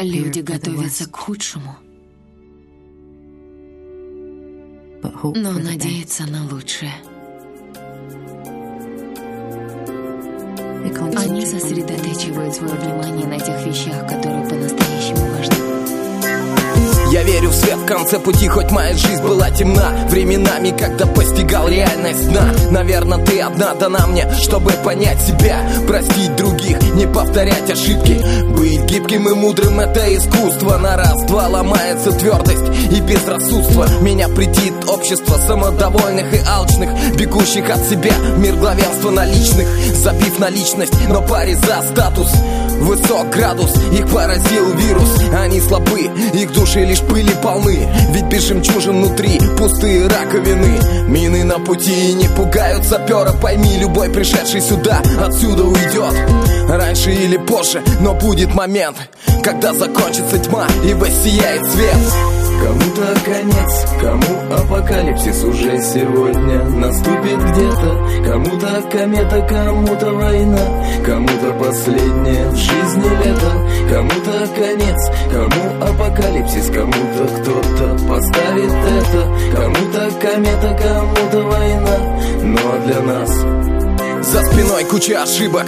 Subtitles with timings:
[0.00, 1.76] Люди готовятся к худшему,
[5.34, 6.92] но надеются на лучшее.
[11.16, 15.54] Они сосредотачивают свое внимание на тех вещах, которые по-настоящему важны.
[17.12, 22.28] Я верю в в конце пути, хоть моя жизнь была темна Временами, когда постигал реальность
[22.30, 28.20] дна Наверное, ты одна дана мне, чтобы понять себя Простить других, не повторять ошибки
[28.56, 30.96] Быть гибким и мудрым— это искусство На
[31.32, 33.86] раз-два ломается твердость и безрассудство.
[34.00, 39.66] Меня претит общество самодовольных и алчных Бегущих от себя, мир главенства наличных.
[39.94, 42.30] Забив на личность, но паре за статус.
[42.80, 45.20] Высок градус, их поразил вирус.
[45.32, 47.88] Они слабы, их души лишь пыли полны.
[48.10, 51.08] Ведь без жемчужин внутри пустые раковины.
[51.08, 56.14] Мины на пути не пугают сапера Пойми, любой пришедший сюда отсюда уйдет
[56.72, 58.96] Раньше или позже, но будет момент
[59.44, 61.96] Когда закончится тьма и воссияет свет.
[62.62, 68.30] Кому-то конец, кому апокалипсис уже сегодня наступит где-то.
[68.30, 73.52] Кому-то комета, кому-то война, кому-то последнее в жизни лето.
[73.90, 79.56] Кому-то конец, кому апокалипсис, кому-то кто-то поставит это.
[79.56, 81.98] Кому-то комета, кому-то война,
[82.42, 83.62] но для нас
[84.22, 85.66] за спиной куча ошибок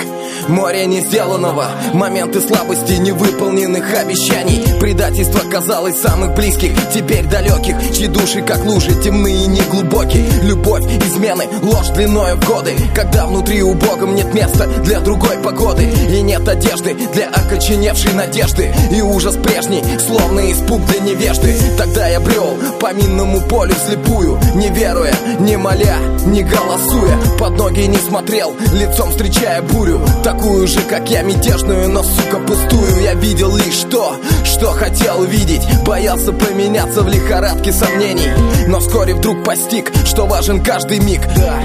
[0.49, 4.63] Море не сделанного Моменты слабости невыполненных обещаний.
[4.81, 10.29] Предательство казалось самых близких Теперь далеких Чьи души как лужи темные и неглубокие.
[10.43, 12.75] Любовь, измены, ложь длиною в годы.
[12.95, 15.85] Когда внутри у Богом нет места для другой погоды.
[15.85, 18.75] И нет одежды для окоченевшей надежды.
[18.91, 21.55] И ужас прежний, словно испуг для невежды.
[21.79, 27.19] Тогда я брел по минному полю слепую Не веруя, не моля, не голосуя.
[27.39, 30.01] Под ноги не смотрел, лицом встречая бурю
[30.37, 33.03] Такую же, как я, мятежную, но, сука, пустую.
[33.03, 35.63] Я видел лишь то, что хотел видеть.
[35.87, 38.31] Боялся поменяться в лихорадке сомнений.
[38.67, 41.21] Но вскоре вдруг постиг, что важен каждый миг.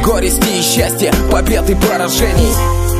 [0.06, 2.54] Горести и счастья, побед и поражений.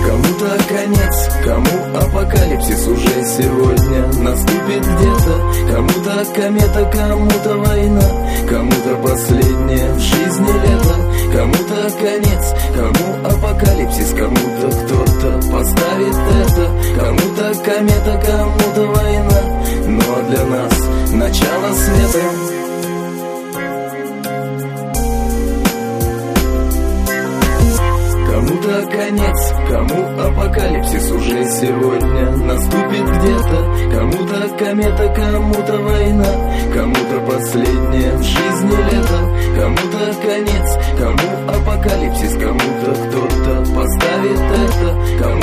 [0.06, 5.72] Кому-то конец, кому апокалипсис уже сегодня наступит где-то.
[5.72, 8.02] Кому-то комета, кому-то война,
[8.50, 11.10] кому-то последнее в жизни лето.
[11.32, 15.19] Кому-то конец, кому апокалипсис, кому-то кто-то
[15.52, 19.42] поставит это Кому-то комета, кому-то война,
[19.88, 20.74] но для нас
[21.14, 22.60] начало света.
[28.32, 33.60] Кому-то конец, кому апокалипсис уже сегодня наступит где-то.
[33.92, 36.26] Кому-то комета, кому-то война,
[36.74, 39.20] кому-то последнее в жизни лето.
[39.60, 45.24] Кому-то конец, кому апокалипсис, кому-то кто-то поставит это.
[45.24, 45.39] Кому-то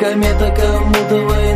[0.00, 1.49] комета, кому-то война,